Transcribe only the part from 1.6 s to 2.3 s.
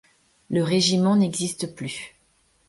plus.